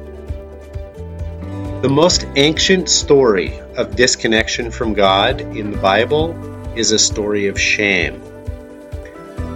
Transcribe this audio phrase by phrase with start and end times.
[1.83, 6.35] The most ancient story of disconnection from God in the Bible
[6.75, 8.23] is a story of shame.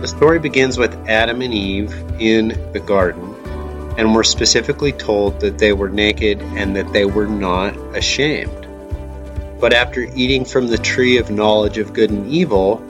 [0.00, 3.34] The story begins with Adam and Eve in the garden,
[3.98, 8.68] and we're specifically told that they were naked and that they were not ashamed.
[9.58, 12.80] But after eating from the tree of knowledge of good and evil,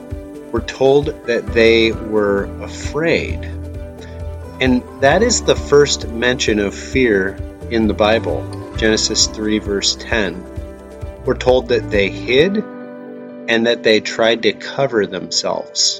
[0.51, 3.43] we're told that they were afraid.
[4.59, 7.37] And that is the first mention of fear
[7.69, 11.23] in the Bible, Genesis 3, verse 10.
[11.25, 15.99] We're told that they hid and that they tried to cover themselves.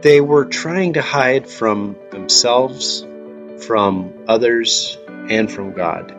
[0.00, 3.06] They were trying to hide from themselves,
[3.66, 6.14] from others, and from God.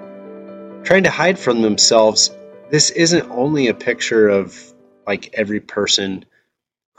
[0.83, 2.31] Trying to hide from themselves,
[2.69, 4.57] this isn't only a picture of
[5.05, 6.25] like every person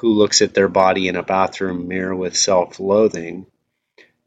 [0.01, 3.47] who looks at their body in a bathroom mirror with self loathing.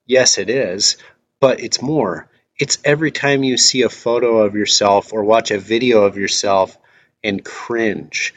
[0.06, 0.98] Yes, it is,
[1.40, 2.30] but it's more.
[2.60, 6.78] It's every time you see a photo of yourself or watch a video of yourself
[7.24, 8.36] and cringe.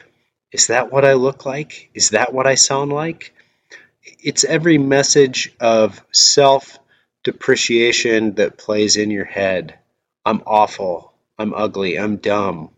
[0.50, 1.90] Is that what I look like?
[1.92, 3.34] Is that what I sound like?
[4.22, 6.78] It's every message of self
[7.22, 9.78] depreciation that plays in your head.
[10.24, 11.12] I'm awful.
[11.38, 11.98] I'm ugly.
[11.98, 12.70] I'm dumb.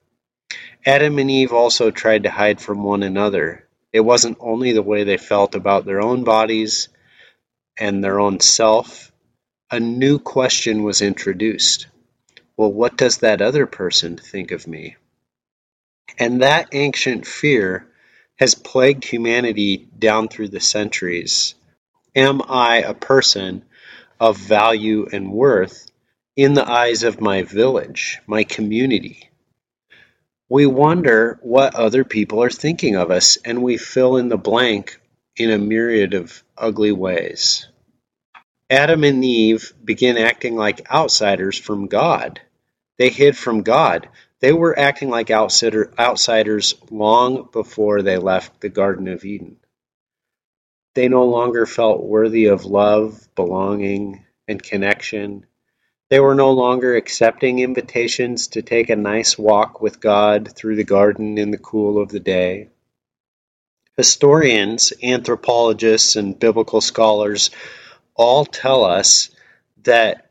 [0.84, 3.67] Adam and Eve also tried to hide from one another.
[3.92, 6.89] It wasn't only the way they felt about their own bodies
[7.78, 9.12] and their own self.
[9.70, 11.86] A new question was introduced.
[12.56, 14.96] Well, what does that other person think of me?
[16.18, 17.86] And that ancient fear
[18.39, 21.55] has plagued humanity down through the centuries.
[22.14, 23.64] Am I a person
[24.20, 25.86] of value and worth
[26.36, 29.27] in the eyes of my village, my community?
[30.51, 34.98] We wonder what other people are thinking of us, and we fill in the blank
[35.36, 37.69] in a myriad of ugly ways.
[38.70, 42.41] Adam and Eve begin acting like outsiders from God.
[42.98, 44.09] They hid from God.
[44.41, 49.57] They were acting like outsider, outsiders long before they left the Garden of Eden.
[50.95, 55.47] They no longer felt worthy of love, belonging, and connection
[56.11, 60.85] they were no longer accepting invitations to take a nice walk with God through the
[60.85, 62.69] garden in the cool of the day.
[63.96, 67.51] Historians, anthropologists, and biblical scholars
[68.14, 69.30] all tell us
[69.83, 70.30] that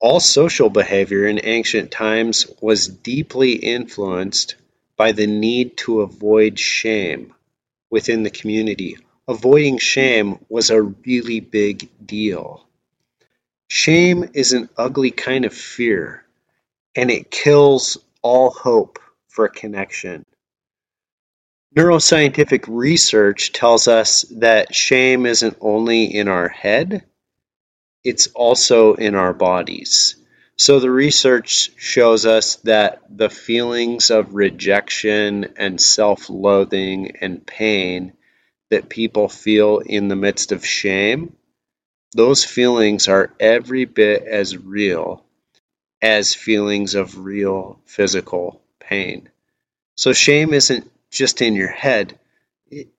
[0.00, 4.54] all social behavior in ancient times was deeply influenced
[4.96, 7.34] by the need to avoid shame
[7.90, 8.96] within the community.
[9.26, 12.66] Avoiding shame was a really big deal.
[13.68, 16.24] Shame is an ugly kind of fear,
[16.94, 18.98] and it kills all hope
[19.28, 20.24] for connection.
[21.76, 27.04] Neuroscientific research tells us that shame isn't only in our head,
[28.04, 30.14] it's also in our bodies.
[30.56, 38.12] So the research shows us that the feelings of rejection and self loathing and pain
[38.70, 41.34] that people feel in the midst of shame
[42.14, 45.24] those feelings are every bit as real
[46.00, 49.28] as feelings of real physical pain.
[49.96, 52.18] So shame isn't just in your head,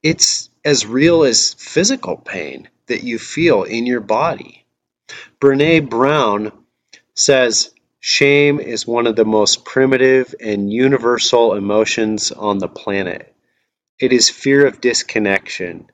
[0.02, 4.66] it's as real as physical pain that you feel in your body.
[5.40, 6.52] Brene Brown
[7.14, 13.34] says shame is one of the most primitive and universal emotions on the planet.
[14.00, 15.90] It is fear of disconnection,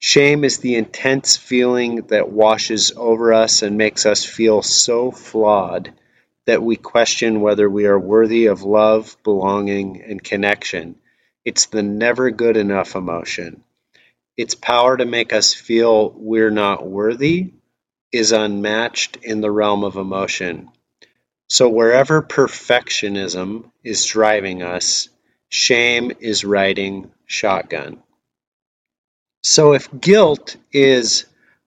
[0.00, 5.92] Shame is the intense feeling that washes over us and makes us feel so flawed
[6.46, 10.96] that we question whether we are worthy of love, belonging, and connection.
[11.44, 13.64] It's the never good enough emotion.
[14.36, 17.52] Its power to make us feel we're not worthy
[18.12, 20.70] is unmatched in the realm of emotion.
[21.48, 25.08] So, wherever perfectionism is driving us,
[25.48, 28.02] shame is riding shotgun.
[29.42, 31.26] So if guilt is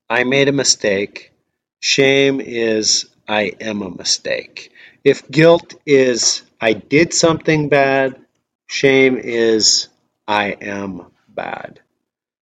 [0.09, 1.31] I made a mistake,
[1.79, 4.71] shame is I am a mistake.
[5.03, 8.19] If guilt is I did something bad,
[8.67, 9.87] shame is
[10.27, 11.79] I am bad.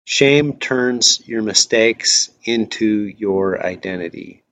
[0.05, 2.85] Shame turns your mistakes into
[3.17, 4.43] your identity.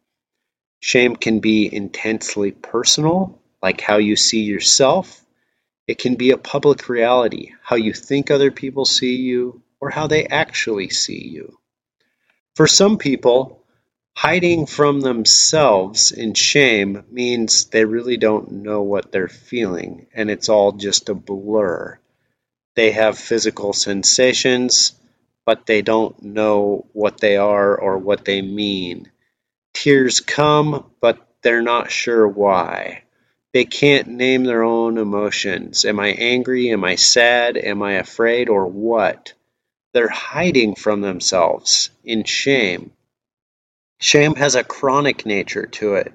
[0.82, 5.24] Shame can be intensely personal, like how you see yourself.
[5.88, 10.08] It can be a public reality, how you think other people see you, or how
[10.08, 11.58] they actually see you.
[12.56, 13.64] For some people,
[14.16, 20.50] hiding from themselves in shame means they really don't know what they're feeling and it's
[20.50, 22.00] all just a blur.
[22.76, 24.94] They have physical sensations,
[25.46, 29.12] but they don't know what they are or what they mean.
[29.74, 33.04] Tears come, but they're not sure why.
[33.54, 35.86] They can't name their own emotions.
[35.86, 36.72] Am I angry?
[36.72, 37.56] Am I sad?
[37.56, 38.50] Am I afraid?
[38.50, 39.35] Or what?
[39.96, 42.92] They're hiding from themselves in shame.
[43.98, 46.12] Shame has a chronic nature to it.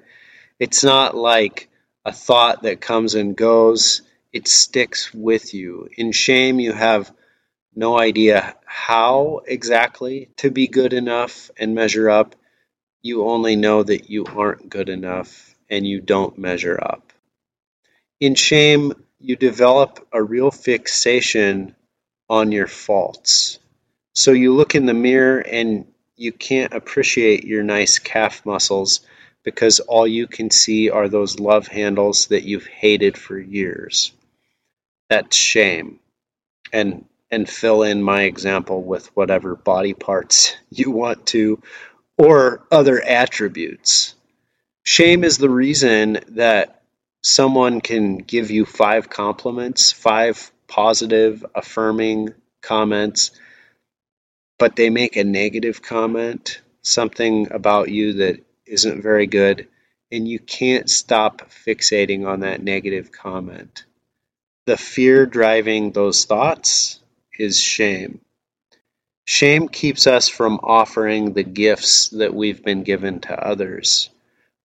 [0.59, 1.67] It's not like
[2.05, 5.89] a thought that comes and goes, it sticks with you.
[5.97, 7.11] In shame, you have
[7.75, 12.35] no idea how exactly to be good enough and measure up.
[13.01, 17.11] You only know that you aren't good enough and you don't measure up.
[18.19, 21.75] In shame, you develop a real fixation
[22.29, 23.57] on your faults.
[24.13, 25.85] So you look in the mirror and
[26.15, 29.01] you can't appreciate your nice calf muscles
[29.43, 34.11] because all you can see are those love handles that you've hated for years.
[35.09, 35.99] That's shame.
[36.71, 41.61] And and fill in my example with whatever body parts you want to
[42.17, 44.13] or other attributes.
[44.83, 46.81] Shame is the reason that
[47.23, 53.31] someone can give you five compliments, five positive, affirming comments
[54.61, 59.67] but they make a negative comment, something about you that isn't very good,
[60.11, 63.85] and you can't stop fixating on that negative comment.
[64.67, 66.99] The fear driving those thoughts
[67.39, 68.21] is shame.
[69.25, 74.11] Shame keeps us from offering the gifts that we've been given to others.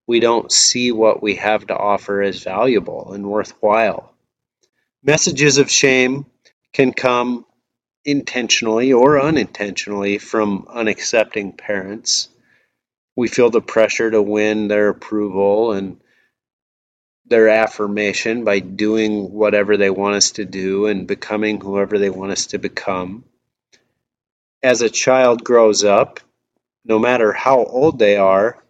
[0.06, 4.12] We don't see what we have to offer as valuable and worthwhile.
[5.02, 6.26] Messages of shame
[6.74, 7.46] can come
[8.06, 12.28] intentionally or unintentionally from unaccepting parents.
[13.16, 16.00] We feel the pressure to win their approval and
[17.26, 22.30] their affirmation by doing whatever they want us to do and becoming whoever they want
[22.30, 23.24] us to become.
[24.62, 26.20] As a child grows up,
[26.84, 28.62] no matter how old they are,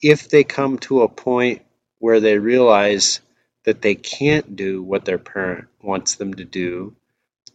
[0.00, 1.62] if they come to a point
[1.98, 3.20] where they realize
[3.64, 6.94] that they can't do what their parent wants them to do,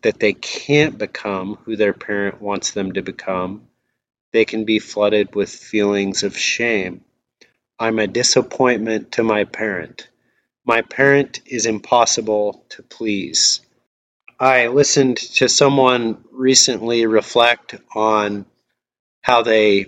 [0.02, 3.68] that they can't become who their parent wants them to become,
[4.32, 7.02] they can be flooded with feelings of shame.
[7.78, 10.10] I'm a disappointment to my parent.
[10.66, 13.62] My parent is impossible to please.
[14.40, 18.46] I listened to someone recently reflect on
[19.22, 19.88] how they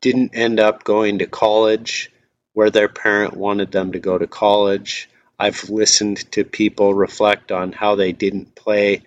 [0.00, 2.10] didn't end up going to college
[2.52, 5.08] where their parent wanted them to go to college
[5.38, 9.02] I've listened to people reflect on how they didn't play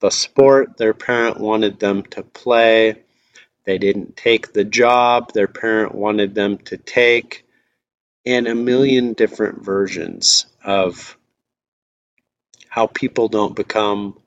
[0.00, 3.02] the sport their parent wanted them to play.
[3.64, 7.44] They didn't take the job their parent wanted them to take,
[8.24, 11.16] and a million different versions of
[12.68, 14.18] how people don't become,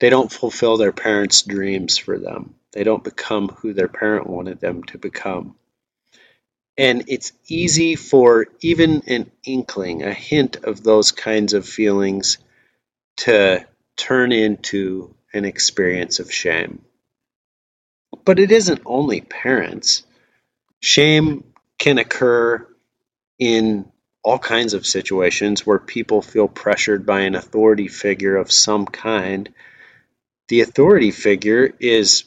[0.00, 2.54] they don't fulfill their parents' dreams for them.
[2.72, 5.56] They don't become who their parent wanted them to become.
[6.76, 12.38] And it's easy for even an inkling, a hint of those kinds of feelings
[13.18, 13.64] to
[13.96, 16.82] turn into an experience of shame.
[18.24, 20.02] But it isn't only parents.
[20.80, 21.44] Shame
[21.78, 22.66] can occur
[23.38, 23.90] in
[24.22, 29.52] all kinds of situations where people feel pressured by an authority figure of some kind.
[30.48, 32.24] The authority figure is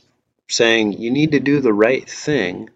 [0.48, 2.70] saying you need to do the right thing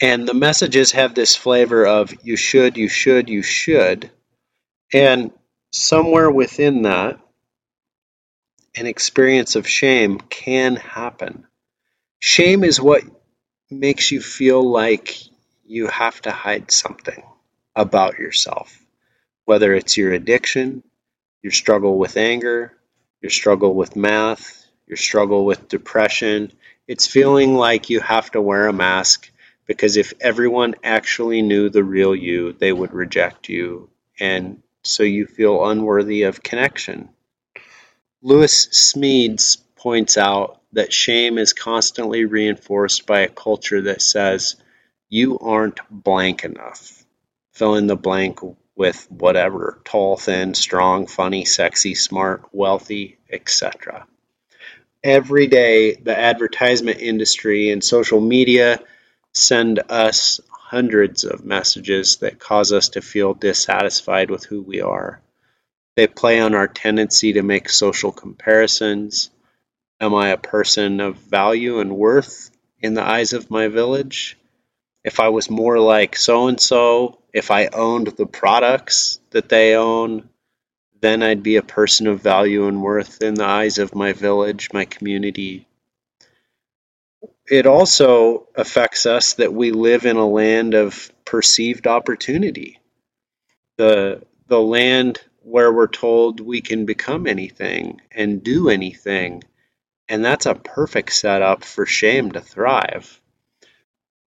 [0.00, 4.10] and the messages have this flavor of you should, you should, you should.
[4.92, 5.32] And
[5.72, 7.18] somewhere within that,
[8.74, 11.46] an experience of shame can happen.
[12.18, 13.02] Shame is what
[13.70, 15.16] makes you feel like
[15.64, 17.22] you have to hide something
[17.74, 18.78] about yourself,
[19.44, 20.82] whether it's your addiction,
[21.42, 22.72] your struggle with anger,
[23.22, 26.52] your struggle with math, your struggle with depression.
[26.86, 29.30] It's feeling like you have to wear a mask
[29.66, 35.26] because if everyone actually knew the real you, they would reject you, and so you
[35.26, 37.08] feel unworthy of connection.
[38.22, 44.56] Lewis Smedes points out that shame is constantly reinforced by a culture that says,
[45.08, 47.04] you aren't blank enough.
[47.52, 48.40] Fill in the blank
[48.74, 54.06] with whatever tall, thin, strong, funny, sexy, smart, wealthy, etc.
[55.02, 58.80] every day the advertisement industry and social media
[59.36, 65.20] send us hundreds of messages that cause us to feel dissatisfied with who we are.
[65.94, 69.30] They play on our tendency to make social comparisons.
[70.00, 72.50] Am I a person of value and worth
[72.80, 74.36] in the eyes of my village?
[75.04, 79.76] If I was more like so and so, if I owned the products that they
[79.76, 80.28] own,
[81.00, 84.70] then I'd be a person of value and worth in the eyes of my village,
[84.72, 85.66] my community.
[87.48, 92.80] It also affects us that we live in a land of perceived opportunity.
[93.78, 99.44] The, the land where we're told we can become anything and do anything.
[100.08, 103.20] And that's a perfect setup for shame to thrive.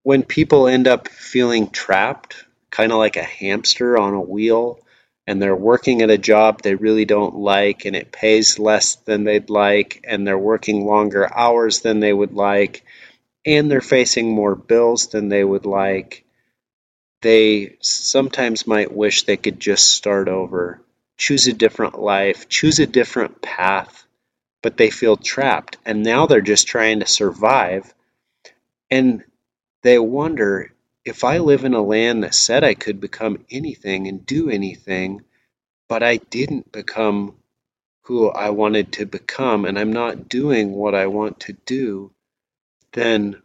[0.05, 4.79] When people end up feeling trapped, kind of like a hamster on a wheel,
[5.27, 9.25] and they're working at a job they really don't like and it pays less than
[9.25, 12.85] they'd like and they're working longer hours than they would like
[13.49, 16.25] and they're facing more bills than they would like
[17.23, 20.81] they sometimes might wish they could just start over
[21.17, 24.05] choose a different life choose a different path
[24.63, 27.95] but they feel trapped and now they're just trying to survive.
[28.91, 29.25] And
[29.83, 30.73] they wonder
[31.05, 35.23] if I live in a land that said I could become anything and do anything,
[35.89, 37.37] but I didn't become
[38.03, 42.11] who I wanted to become and I'm not doing what I want to do,
[42.93, 43.43] then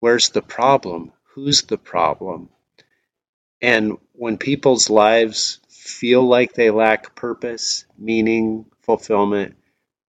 [0.00, 1.12] where's the problem?
[1.34, 2.50] Who's the problem?
[3.60, 9.56] And when people's lives feel like they lack purpose, meaning, fulfillment,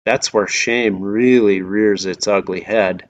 [0.05, 3.09] that's where shame really rears its ugly head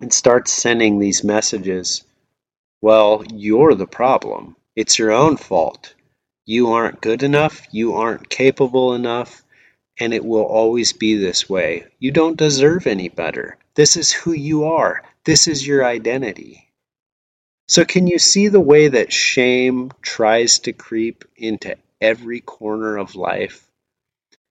[0.00, 2.04] and starts sending these messages
[2.82, 4.56] well, you're the problem.
[4.74, 5.94] It's your own fault.
[6.46, 9.42] You aren't good enough, you aren't capable enough,
[9.98, 11.84] and it will always be this way.
[11.98, 13.58] You don't deserve any better.
[13.80, 16.70] This is who you are, this is your identity.
[17.66, 23.14] So, can you see the way that shame tries to creep into every corner of
[23.14, 23.66] life?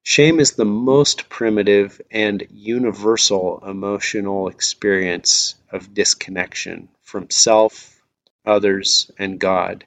[0.01, 8.01] Shame is the most primitive and universal emotional experience of disconnection from self,
[8.48, 9.86] others, and God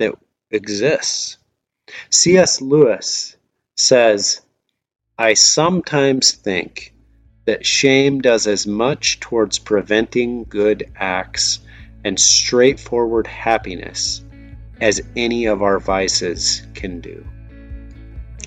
[0.00, 0.16] that
[0.50, 1.38] exists.
[2.10, 2.60] C.S.
[2.60, 3.36] Lewis
[3.76, 4.40] says,
[5.16, 6.92] I sometimes think
[7.46, 11.60] that shame does as much towards preventing good acts
[12.04, 14.22] and straightforward happiness
[14.80, 17.24] as any of our vices can do.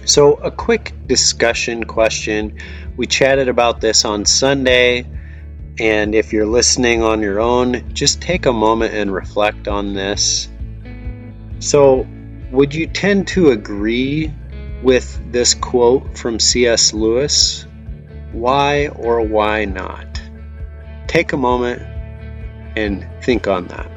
[0.05, 2.59] So, a quick discussion question.
[2.95, 5.05] We chatted about this on Sunday,
[5.79, 10.47] and if you're listening on your own, just take a moment and reflect on this.
[11.59, 12.07] So,
[12.51, 14.33] would you tend to agree
[14.81, 16.93] with this quote from C.S.
[16.93, 17.65] Lewis?
[18.31, 20.21] Why or why not?
[21.07, 21.81] Take a moment
[22.77, 23.89] and think on that.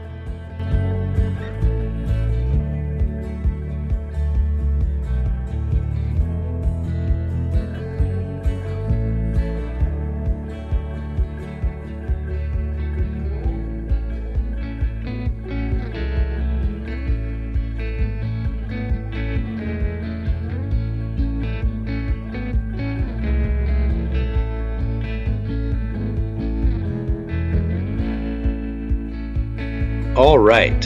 [30.15, 30.85] All right.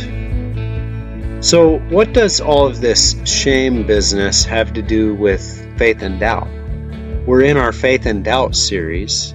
[1.41, 5.43] So, what does all of this shame business have to do with
[5.77, 6.47] faith and doubt?
[7.27, 9.35] We're in our faith and doubt series,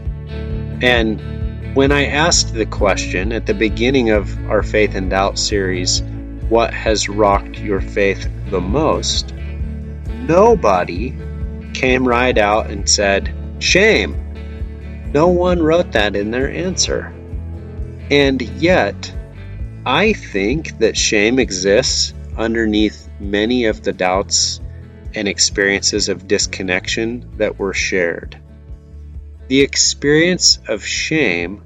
[0.81, 6.01] and when I asked the question at the beginning of our faith and doubt series,
[6.47, 9.33] what has rocked your faith the most?
[10.21, 11.17] Nobody
[11.73, 14.15] came right out and said, shame.
[15.13, 17.13] No one wrote that in their answer.
[18.09, 19.13] And yet,
[19.85, 24.61] I think that shame exists underneath many of the doubts
[25.15, 28.37] and experiences of disconnection that were shared.
[29.47, 31.63] The experience of shame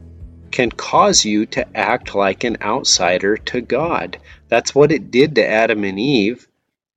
[0.50, 4.18] can cause you to act like an outsider to God.
[4.48, 6.48] That's what it did to Adam and Eve,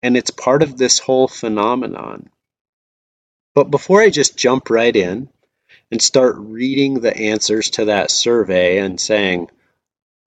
[0.01, 2.29] and it's part of this whole phenomenon.
[3.53, 5.27] But before I just jump right in
[5.91, 9.49] and start reading the answers to that survey and saying,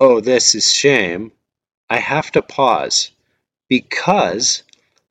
[0.01, 1.33] oh, this is shame,
[1.89, 3.11] I have to pause
[3.69, 4.63] because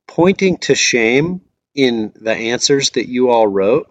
[0.08, 1.42] pointing to shame
[1.74, 3.88] in the answers that you all wrote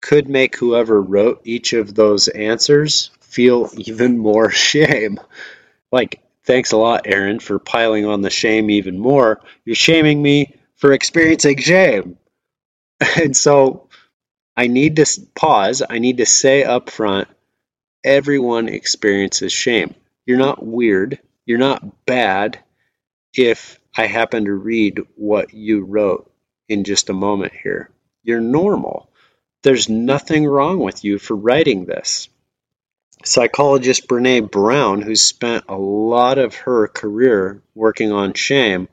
[0.00, 5.18] could make whoever wrote each of those answers feel even more shame.
[5.90, 9.40] Like, thanks a lot, Aaron, for piling on the shame even more.
[9.64, 12.18] You're shaming me for experiencing shame.
[13.16, 13.88] And so
[14.56, 15.06] I need to
[15.36, 15.82] pause.
[15.88, 17.28] I need to say up front
[18.02, 19.94] everyone experiences shame.
[20.28, 21.20] You're not weird.
[21.46, 22.58] You're not bad
[23.32, 26.30] if I happen to read what you wrote
[26.68, 27.88] in just a moment here.
[28.22, 29.08] You're normal.
[29.62, 32.28] There's nothing wrong with you for writing this.
[33.24, 38.90] Psychologist Brene Brown, who's spent a lot of her career working on shame,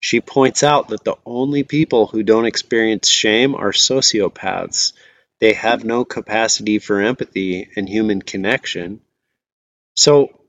[0.00, 4.94] she points out that the only people who don't experience shame are sociopaths.
[5.38, 9.00] They have no capacity for empathy and human connection.
[9.94, 10.40] So,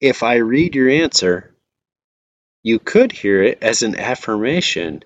[0.00, 1.54] if I read your answer,
[2.62, 5.02] you could hear it as an affirmation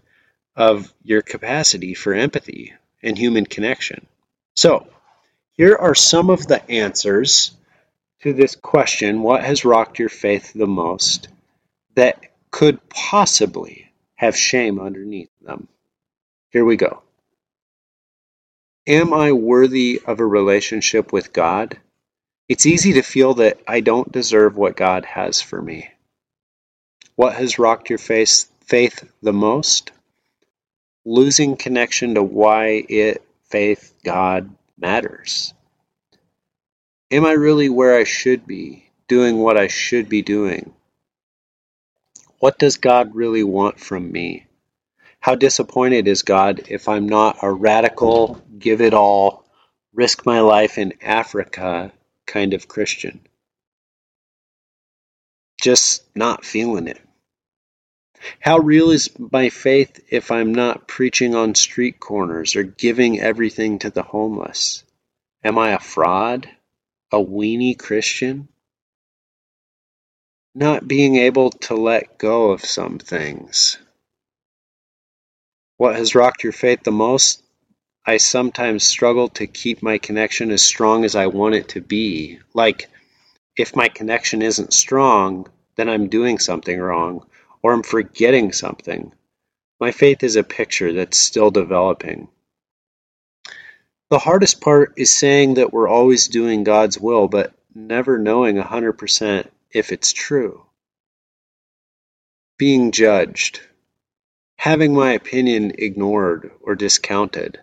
[0.57, 2.73] of your capacity for empathy
[3.03, 4.07] and human connection.
[4.55, 4.87] So,
[5.53, 7.53] here are some of the answers
[8.23, 11.29] to this question what has rocked your faith the most
[11.95, 12.21] that
[12.51, 15.69] could possibly have shame underneath them.
[16.51, 17.03] Here we go.
[18.87, 21.79] Am I worthy of a relationship with God?
[22.53, 25.89] It's easy to feel that I don't deserve what God has for me.
[27.17, 29.91] What has rocked your faith, faith the most?
[31.07, 35.55] Losing connection to why it, faith, God matters.
[37.11, 40.75] Am I really where I should be, doing what I should be doing?
[42.39, 44.45] What does God really want from me?
[45.21, 49.47] How disappointed is God if I'm not a radical, give it all,
[49.95, 51.93] risk my life in Africa
[52.27, 53.21] kind of Christian?
[55.61, 57.01] Just not feeling it.
[58.41, 63.81] How real is my faith if I'm not preaching on street corners or giving everything
[63.81, 64.85] to the homeless?
[65.45, 66.49] Am I a fraud?
[67.11, 68.49] A weenie Christian?
[70.55, 73.79] Not being able to let go of some things.
[75.79, 77.43] What has rocked your faith the most?
[78.05, 82.41] I sometimes struggle to keep my connection as strong as I want it to be.
[82.53, 82.89] Like,
[83.57, 87.27] if my connection isn't strong, then I'm doing something wrong
[87.63, 89.13] or I'm forgetting something.
[89.79, 92.29] My faith is a picture that's still developing.
[94.11, 99.47] The hardest part is saying that we're always doing God's will, but never knowing 100%
[99.71, 100.67] if it's true.
[102.59, 103.61] Being judged.
[104.57, 107.61] Having my opinion ignored or discounted.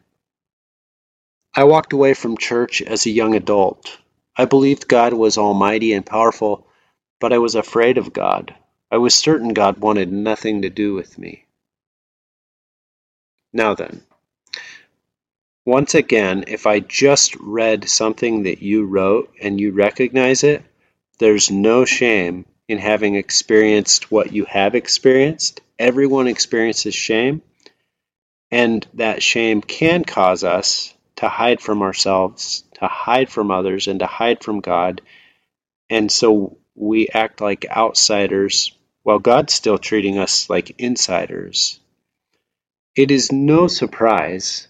[1.56, 3.98] I walked away from church as a young adult.
[4.36, 6.68] I believed God was almighty and powerful,
[7.20, 8.54] but I was afraid of God.
[8.92, 11.46] I was certain God wanted nothing to do with me.
[13.52, 14.04] Now then,
[15.66, 20.64] once again, if I just read something that you wrote and you recognize it,
[21.18, 25.62] there's no shame in having experienced what you have experienced.
[25.78, 27.42] Everyone experiences shame,
[28.52, 34.00] and that shame can cause us to hide from ourselves, to hide from others, and
[34.00, 35.02] to hide from God.
[35.90, 38.72] And so we act like outsiders
[39.04, 41.78] while God's still treating us like insiders.
[42.96, 44.70] It is no surprise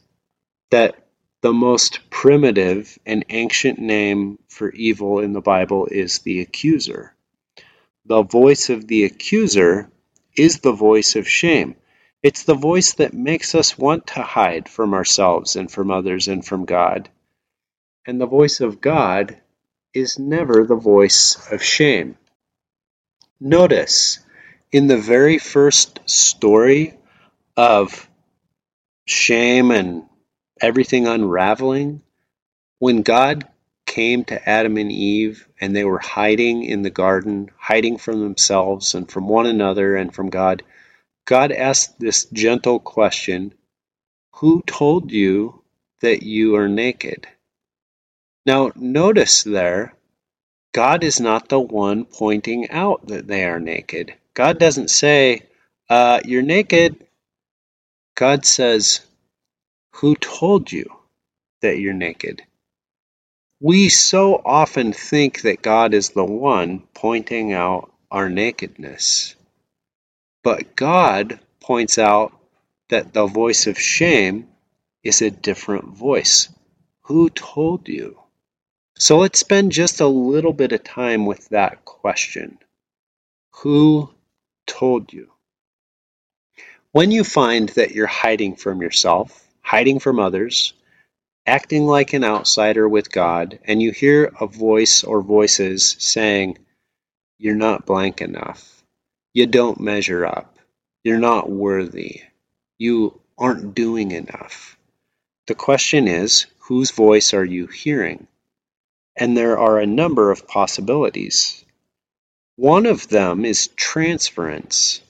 [0.72, 0.96] that
[1.42, 7.14] the most primitive and ancient name for evil in the Bible is the accuser.
[8.06, 9.92] The voice of the accuser
[10.36, 11.76] is the voice of shame.
[12.22, 16.46] It's the voice that makes us want to hide from ourselves and from others and
[16.46, 17.10] from God.
[18.06, 19.38] And the voice of God
[19.94, 22.18] is never the voice of shame.
[23.40, 24.20] Notice
[24.72, 26.96] in the very first story
[27.56, 28.10] of
[29.06, 30.04] shame and
[30.62, 32.02] everything unraveling,
[32.80, 33.48] when God
[33.86, 38.94] came to Adam and Eve and they were hiding in the garden, hiding from themselves
[38.94, 40.64] and from one another and from God,
[41.30, 43.54] God asked this gentle question
[44.38, 45.62] Who told you
[46.02, 47.28] that you are naked?
[48.48, 49.94] Now, notice there,
[50.74, 54.16] God is not the one pointing out that they are naked.
[54.34, 55.44] God doesn't say,
[55.88, 57.06] uh, You're naked.
[58.16, 59.02] God says,
[59.98, 60.92] Who told you
[61.62, 62.42] that you're naked?
[63.60, 69.36] We so often think that God is the one pointing out our nakedness.
[70.44, 72.34] But God points out
[72.90, 74.48] that the voice of shame
[75.04, 76.50] is a different voice.
[77.04, 78.20] Who told you?
[78.98, 82.60] So let's spend just a little bit of time with that question.
[83.62, 84.14] Who
[84.66, 85.32] told you.
[86.92, 90.74] When you find that you're hiding from yourself, hiding from others,
[91.46, 96.58] acting like an outsider with God, and you hear a voice or voices saying,
[97.38, 98.79] You're not blank enough,
[99.34, 100.58] you don't measure up,
[101.04, 102.22] you're not worthy,
[102.78, 104.78] you aren't doing enough.
[105.48, 108.28] The question is, whose voice are you hearing?
[109.16, 111.64] And there are a number of possibilities.
[112.56, 115.02] One of them is transference.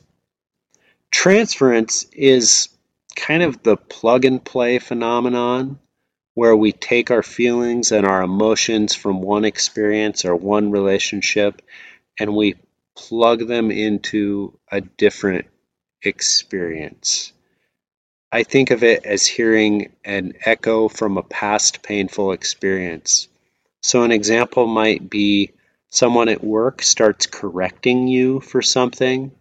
[1.12, 2.70] Transference is
[3.16, 5.80] kind of the plug and play phenomenon
[6.36, 11.62] where we take our feelings and our emotions from one experience or one relationship
[12.18, 12.56] and we
[13.00, 15.46] plug them into a different
[16.04, 17.32] experience.
[18.32, 23.30] I think of it as hearing an echo from a past painful experience.
[23.82, 25.52] So, an example might be
[25.90, 29.32] someone at work starts correcting you for something,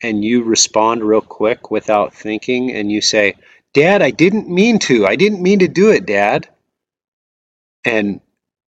[0.00, 3.34] and you respond real quick without thinking, and you say,
[3.74, 5.06] Dad, I didn't mean to.
[5.06, 6.48] I didn't mean to do it, Dad.
[7.84, 8.20] And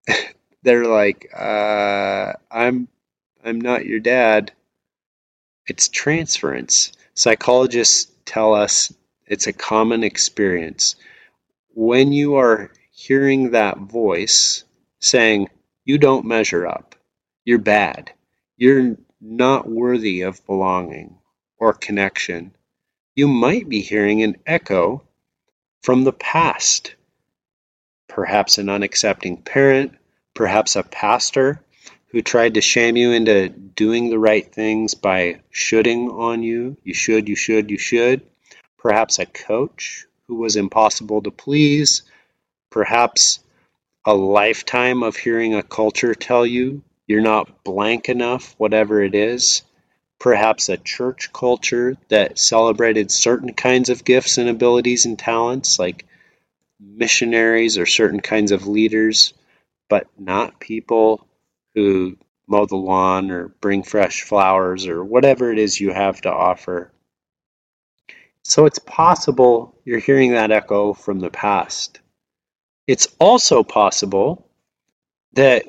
[0.63, 2.89] they're like, uh, I'm
[3.47, 4.53] I'm not your dad.
[5.67, 6.93] It's transference.
[7.13, 8.93] Psychologists tell us
[9.27, 10.97] it's a common experience.
[11.75, 14.65] When you are hearing that voice
[15.01, 15.49] saying,
[15.85, 16.95] You don't measure up,
[17.45, 18.13] you're bad,
[18.57, 21.19] you're not worthy of belonging
[21.59, 22.55] or connection,
[23.15, 25.03] you might be hearing an echo
[25.83, 26.95] from the past.
[28.09, 29.93] Perhaps an unaccepting parent,
[30.35, 31.64] perhaps a pastor
[32.15, 36.77] who tried to shame you into doing the right things by shoulding on you.
[36.85, 38.21] You should, you should, you should.
[38.79, 42.03] Perhaps a coach who was impossible to please,
[42.71, 43.41] perhaps
[44.05, 49.63] a lifetime of hearing a culture tell you you're not blank enough, whatever it is,
[50.21, 56.07] perhaps a church culture that celebrated certain kinds of gifts and abilities and talents, like
[56.79, 59.35] missionaries or certain kinds of leaders,
[59.89, 61.27] but not people
[61.75, 66.33] who mow the lawn or bring fresh flowers or whatever it is you have to
[66.33, 66.93] offer.
[68.43, 72.01] So it's possible you're hearing that echo from the past.
[72.87, 74.47] It's also possible
[75.33, 75.65] that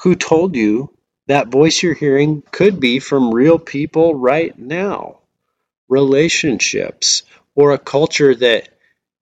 [0.00, 5.20] who told you that voice you're hearing could be from real people right now,
[5.88, 7.22] relationships,
[7.54, 8.68] or a culture that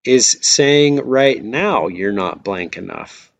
[0.05, 3.32] is saying right now you're not blank enough.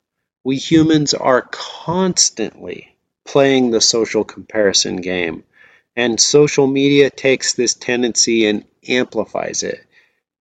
[0.43, 5.43] We humans are constantly playing the social comparison game
[5.95, 9.85] and social media takes this tendency and amplifies it,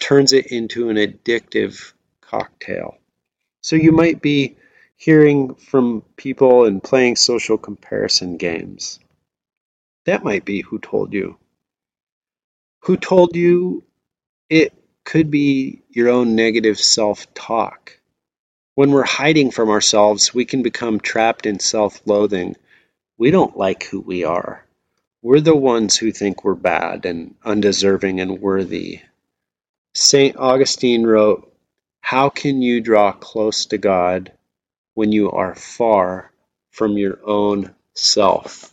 [0.00, 2.98] turns it into an addictive cocktail.
[3.62, 4.56] So you might be
[4.96, 8.98] hearing from people and playing social comparison games.
[10.06, 11.36] That might be who told you.
[12.80, 13.84] Who told you
[14.48, 14.72] it
[15.04, 17.98] could be your own negative self talk.
[18.74, 22.56] When we're hiding from ourselves, we can become trapped in self loathing.
[23.18, 24.64] We don't like who we are.
[25.20, 29.00] We're the ones who think we're bad and undeserving and worthy.
[29.94, 30.36] St.
[30.36, 31.54] Augustine wrote,
[32.00, 34.32] How can you draw close to God
[34.94, 36.32] when you are far
[36.70, 38.72] from your own self?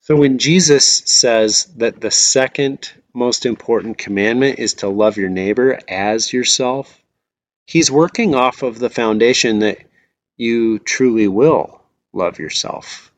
[0.00, 5.78] So when Jesus says that the second most important commandment is to love your neighbor
[5.88, 7.00] as yourself,
[7.66, 9.78] he's working off of the foundation that
[10.36, 13.12] you truly will love yourself.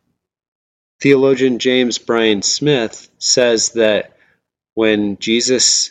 [1.01, 4.17] Theologian James Bryan Smith says that
[4.75, 5.91] when Jesus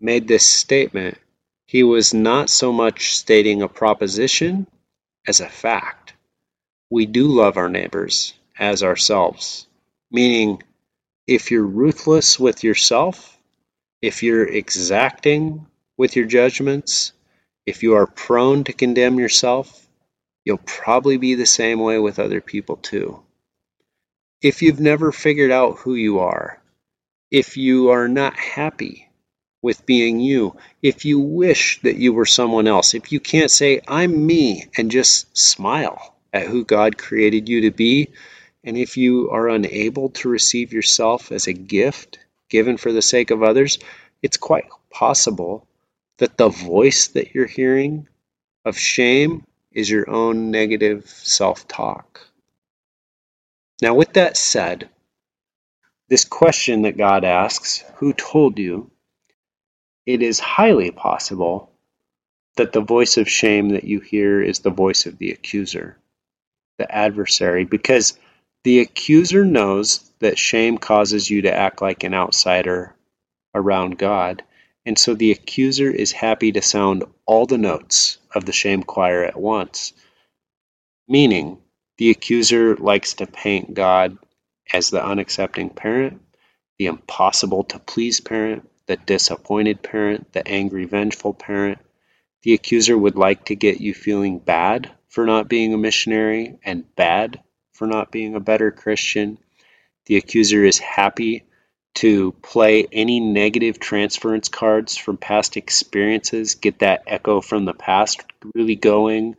[0.00, 1.18] made this statement,
[1.66, 4.66] he was not so much stating a proposition
[5.26, 6.14] as a fact.
[6.90, 9.66] We do love our neighbors as ourselves,
[10.10, 10.62] meaning
[11.26, 13.36] if you're ruthless with yourself,
[14.00, 17.13] if you're exacting with your judgments,
[17.66, 19.86] if you are prone to condemn yourself,
[20.44, 23.20] you'll probably be the same way with other people too.
[24.42, 26.60] If you've never figured out who you are,
[27.30, 29.08] if you are not happy
[29.62, 33.80] with being you, if you wish that you were someone else, if you can't say,
[33.88, 38.10] I'm me, and just smile at who God created you to be,
[38.62, 42.18] and if you are unable to receive yourself as a gift
[42.50, 43.78] given for the sake of others,
[44.22, 45.66] it's quite possible
[46.18, 48.08] that the voice that you're hearing
[48.64, 52.20] of shame is your own negative self talk.
[53.82, 54.88] Now, with that said,
[56.08, 58.90] this question that God asks, Who told you?
[60.06, 61.70] It is highly possible
[62.56, 65.96] that the voice of shame that you hear is the voice of the accuser,
[66.78, 68.18] the adversary, because
[68.62, 72.94] the accuser knows that shame causes you to act like an outsider
[73.54, 74.42] around God.
[74.86, 79.24] And so the accuser is happy to sound all the notes of the shame choir
[79.24, 79.92] at once,
[81.08, 81.58] meaning
[81.98, 84.18] the accuser likes to paint God
[84.72, 86.20] as the unaccepting parent,
[86.78, 91.78] the impossible to please parent, the disappointed parent, the angry, vengeful parent,
[92.42, 96.84] The accuser would like to get you feeling bad for not being a missionary and
[96.94, 97.42] bad
[97.72, 99.38] for not being a better Christian.
[100.04, 101.44] The accuser is happy
[101.94, 108.22] to play any negative transference cards from past experiences, get that echo from the past
[108.54, 109.36] really going.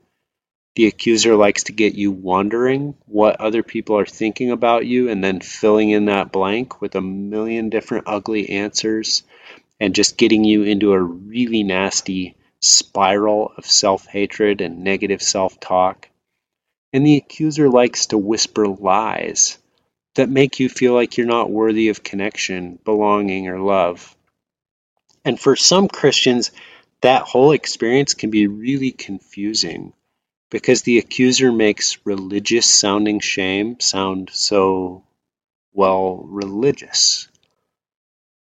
[0.76, 5.24] The accuser likes to get you wondering what other people are thinking about you and
[5.24, 9.24] then filling in that blank with a million different ugly answers
[9.80, 15.60] and just getting you into a really nasty spiral of self hatred and negative self
[15.60, 16.10] talk.
[16.92, 19.58] And the accuser likes to whisper lies
[20.16, 24.16] that make you feel like you're not worthy of connection, belonging, or love.
[25.24, 26.52] And for some Christians,
[27.02, 29.94] that whole experience can be really confusing
[30.50, 35.04] because the accuser makes religious sounding shame sound so,
[35.74, 37.28] well, religious.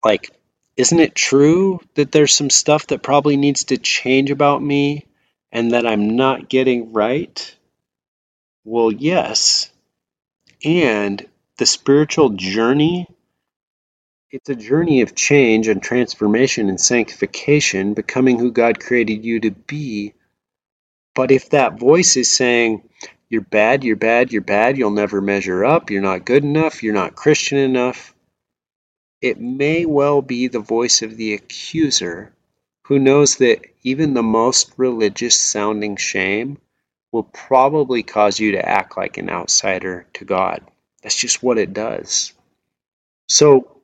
[0.04, 0.30] Like,
[0.76, 5.06] isn't it true that there's some stuff that probably needs to change about me
[5.50, 7.56] and that I'm not getting right?
[8.64, 9.70] Well, yes.
[10.64, 11.26] And
[11.58, 13.06] the spiritual journey
[14.30, 19.50] it's a journey of change and transformation and sanctification, becoming who God created you to
[19.50, 20.12] be.
[21.14, 22.82] But if that voice is saying,
[23.30, 26.92] you're bad, you're bad, you're bad, you'll never measure up, you're not good enough, you're
[26.92, 28.14] not Christian enough,
[29.22, 32.34] it may well be the voice of the accuser
[32.82, 36.58] who knows that even the most religious sounding shame
[37.12, 40.62] will probably cause you to act like an outsider to God.
[41.02, 42.32] That's just what it does.
[43.28, 43.80] So,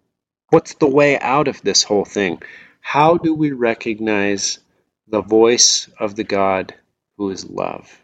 [0.50, 2.42] what's the way out of this whole thing?
[2.81, 4.59] How do we recognize
[5.07, 6.74] the voice of the God
[7.16, 8.00] who is love?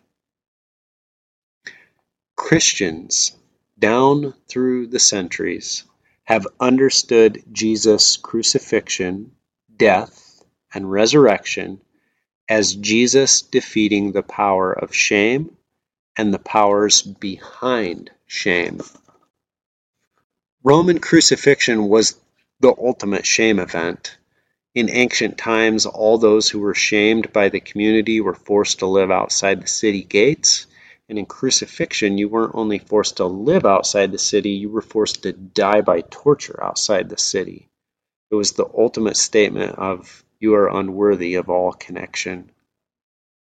[2.36, 3.36] Christians
[3.78, 5.84] down through the centuries
[6.24, 9.32] have understood Jesus' crucifixion,
[9.76, 10.42] death,
[10.72, 11.80] and resurrection
[12.48, 15.56] as Jesus defeating the power of shame
[16.16, 18.80] and the powers behind shame.
[20.62, 22.16] Roman crucifixion was
[22.60, 24.16] the ultimate shame event.
[24.74, 29.10] In ancient times, all those who were shamed by the community were forced to live
[29.10, 30.66] outside the city gates.
[31.08, 35.24] And in crucifixion, you weren't only forced to live outside the city, you were forced
[35.24, 37.68] to die by torture outside the city.
[38.30, 42.52] It was the ultimate statement of, You are unworthy of all connection.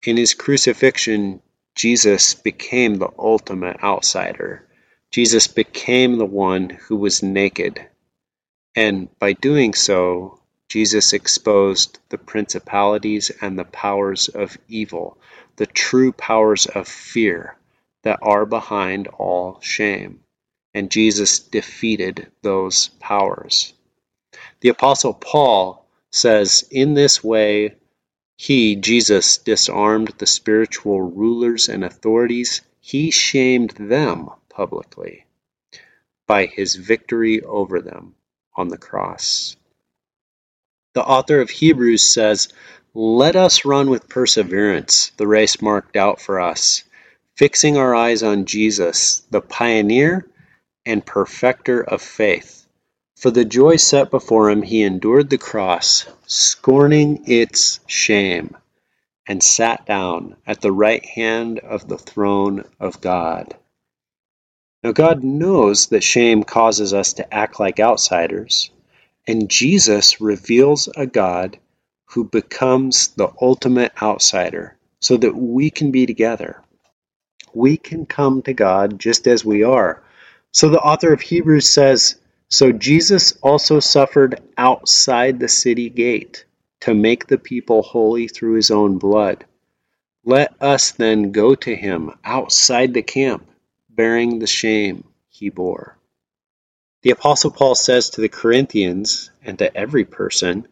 [0.03, 1.41] In his crucifixion,
[1.75, 4.67] Jesus became the ultimate outsider.
[5.11, 7.87] Jesus became the one who was naked.
[8.75, 15.17] And by doing so, Jesus exposed the principalities and the powers of evil,
[15.55, 17.57] the true powers of fear
[18.03, 20.21] that are behind all shame.
[20.73, 23.73] And Jesus defeated those powers.
[24.61, 27.75] The Apostle Paul says, In this way,
[28.37, 32.61] he, Jesus, disarmed the spiritual rulers and authorities.
[32.79, 35.25] He shamed them publicly
[36.27, 38.15] by his victory over them
[38.55, 39.55] on the cross.
[40.93, 42.49] The author of Hebrews says,
[42.93, 46.83] Let us run with perseverance the race marked out for us,
[47.35, 50.27] fixing our eyes on Jesus, the pioneer
[50.85, 52.62] and perfecter of faith.
[53.23, 58.57] For the joy set before him, he endured the cross, scorning its shame,
[59.25, 63.55] and sat down at the right hand of the throne of God.
[64.83, 68.71] Now, God knows that shame causes us to act like outsiders,
[69.25, 71.57] and Jesus reveals a God
[72.07, 76.61] who becomes the ultimate outsider so that we can be together.
[77.53, 80.03] We can come to God just as we are.
[80.51, 82.17] So the author of Hebrews says,
[82.53, 86.45] So Jesus also suffered outside the city gate
[86.81, 89.43] to make the people holy through his own blood.
[90.23, 93.49] Let us then go to him outside the camp
[93.89, 95.97] bearing the shame he bore.
[97.01, 100.67] The Apostle Paul says to the Corinthians and to every person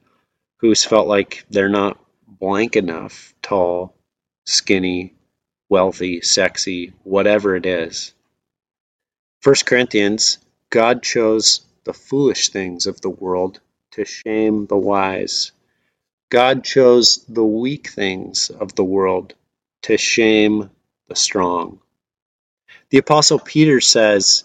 [0.57, 3.95] who's felt like they're not blank enough, tall,
[4.45, 5.15] skinny,
[5.67, 8.13] wealthy, sexy, whatever it is.
[9.43, 10.37] 1 Corinthians,
[10.69, 13.59] God chose the foolish things of the world
[13.91, 15.51] to shame the wise.
[16.29, 19.33] God chose the weak things of the world
[19.83, 20.69] to shame
[21.07, 21.79] the strong.
[22.89, 24.43] The Apostle Peter says,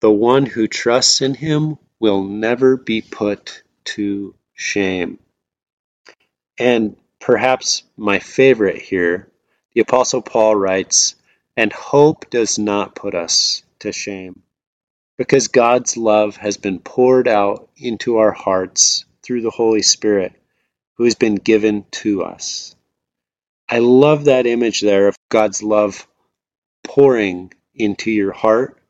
[0.00, 5.18] The one who trusts in him will never be put to shame.
[6.58, 9.28] And perhaps my favorite here,
[9.74, 11.16] the Apostle Paul writes,
[11.56, 14.43] And hope does not put us to shame,
[15.16, 20.32] because God's love has been poured out into our hearts through the Holy Spirit
[20.96, 22.74] who has been given to us.
[23.68, 26.06] I love that image there of God's love
[26.82, 28.80] pouring into your heart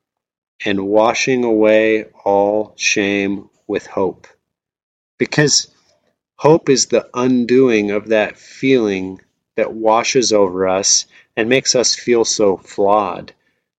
[0.65, 4.27] and washing away all shame with hope.
[5.19, 5.69] Because
[6.37, 9.21] hope is the undoing of that feeling
[9.57, 11.07] that washes over us
[11.37, 13.34] and makes us feel so flawed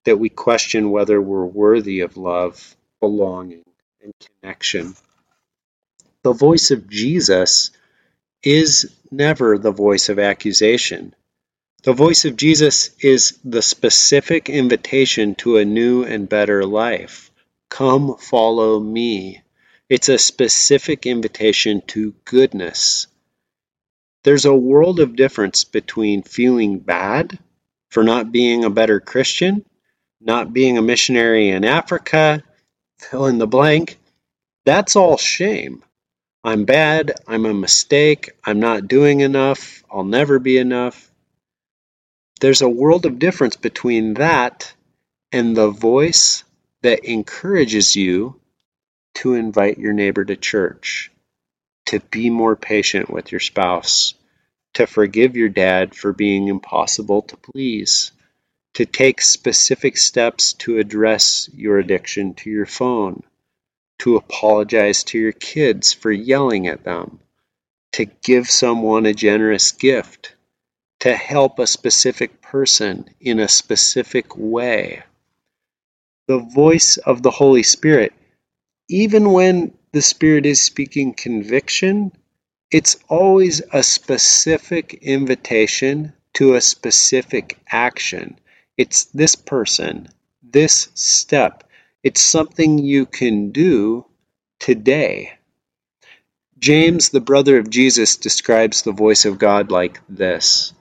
[0.06, 3.64] that we question whether we're worthy of love, belonging,
[4.02, 4.96] and connection.
[6.24, 7.72] The voice of Jesus
[8.42, 11.14] is never the voice of accusation.
[11.84, 17.32] The voice of Jesus is the specific invitation to a new and better life.
[17.70, 19.44] Come follow me.
[19.90, 23.08] It's a specific invitation to goodness.
[24.24, 27.38] There's a world of difference between feeling bad
[27.90, 29.64] for not being a better Christian,
[30.22, 32.44] not being a missionary in Africa,
[33.00, 33.98] fill in the blank.
[34.66, 35.84] That's all shame.
[36.44, 41.12] I'm bad, I'm a mistake, I'm not doing enough, I'll never be enough.
[42.40, 44.72] There's a world of difference between that
[45.32, 46.44] and the voice
[46.84, 48.40] that encourages you
[49.16, 51.12] to invite your neighbor to church,
[51.88, 54.14] to be more patient with your spouse,
[54.76, 58.12] to forgive your dad for being impossible to please,
[58.76, 63.24] to take specific steps to address your addiction to your phone,
[64.00, 67.20] to apologize to your kids for yelling at them,
[67.94, 70.36] to give someone a generous gift
[71.00, 75.04] to help a specific person in a specific way.
[76.28, 78.14] The voice of the Holy Spirit,
[78.90, 82.12] even when the Spirit is speaking conviction,
[82.72, 88.40] it's always a specific invitation to a specific action.
[88.78, 90.10] It's this person,
[90.44, 91.64] this step.
[92.04, 94.06] It's something you can do
[94.60, 95.34] today.
[96.60, 100.74] James, the brother of Jesus, describes the voice of God like this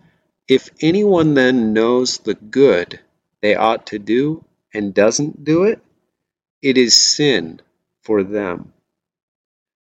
[0.49, 3.01] if anyone then knows the good
[3.41, 5.81] they ought to do and doesn't do it,
[6.61, 7.61] it is sin
[8.03, 8.73] for them.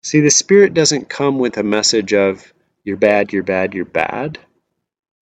[0.03, 2.53] See, the Spirit doesn't come with a message of,
[2.85, 4.39] you're bad, you're bad, you're bad.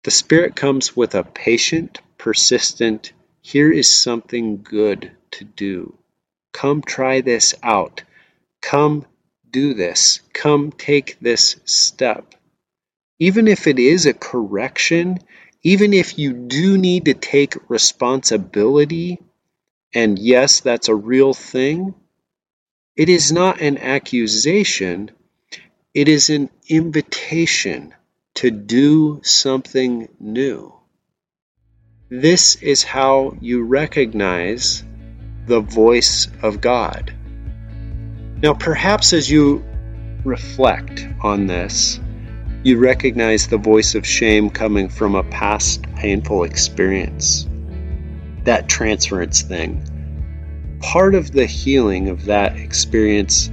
[0.05, 5.97] The Spirit comes with a patient, persistent, here is something good to do.
[6.53, 8.05] Come try this out.
[8.61, 9.07] Come
[9.51, 10.21] do this.
[10.33, 12.35] Come take this step
[13.21, 15.19] even if it is a correction,
[15.63, 19.19] even if you do need to take responsibility,
[19.95, 21.95] and yes, that's a real thing,
[22.97, 25.11] it is not an accusation,
[25.93, 27.95] it is an invitation
[28.35, 30.73] to do something new.
[32.13, 34.83] This is how you recognize
[35.47, 37.15] the voice of God.
[38.43, 39.65] Now, perhaps as you
[40.25, 42.01] reflect on this,
[42.65, 47.47] you recognize the voice of shame coming from a past painful experience.
[48.43, 49.81] That transference thing.
[50.81, 53.53] Part of the healing of that experience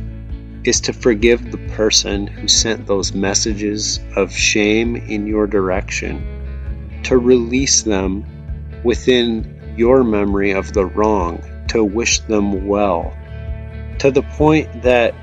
[0.64, 7.20] is to forgive the person who sent those messages of shame in your direction, to
[7.20, 8.26] release them
[8.84, 13.16] within your memory of the wrong, to wish them well,
[14.00, 15.14] to the point that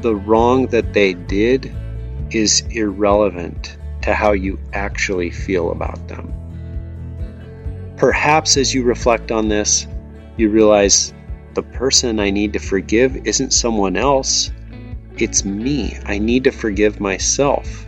[0.00, 1.74] the wrong that they did
[2.30, 6.32] is irrelevant to how you actually feel about them.
[7.96, 9.86] Perhaps as you reflect on this,
[10.36, 11.14] you realize
[11.54, 14.50] the person I need to forgive isn't someone else,
[15.16, 15.96] it's me.
[16.04, 17.86] I need to forgive myself.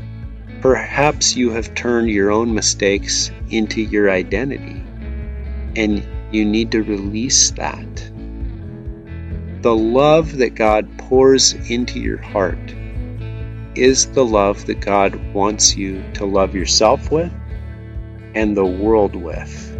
[0.60, 4.82] Perhaps you have turned your own mistakes into your identity,
[5.76, 8.12] and you need to release that.
[9.62, 12.74] The love that God pours into your heart
[13.74, 17.32] is the love that God wants you to love yourself with
[18.34, 19.72] and the world with.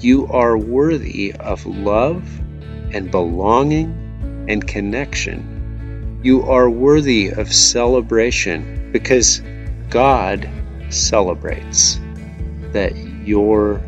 [0.00, 2.24] You are worthy of love
[2.92, 6.20] and belonging and connection.
[6.22, 9.42] You are worthy of celebration because
[9.90, 10.48] God
[10.88, 12.00] celebrates
[12.72, 13.82] that you're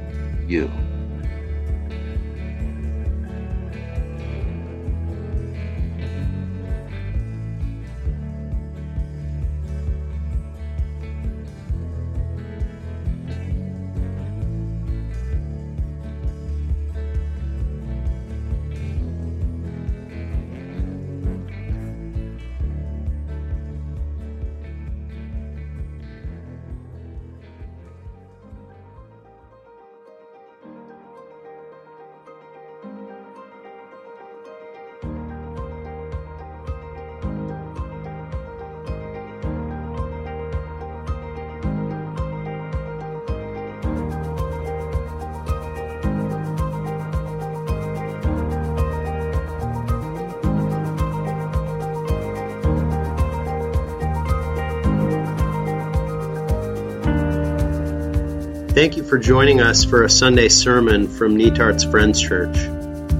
[0.46, 0.70] you.
[58.74, 62.56] Thank you for joining us for a Sunday sermon from Netarts Friends Church.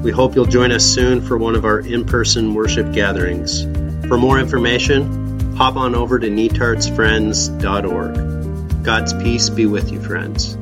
[0.02, 3.64] We hope you'll join us soon for one of our in person worship gatherings.
[4.08, 8.82] For more information, hop on over to netartsfriends.org.
[8.82, 10.56] God's peace be with you, friends.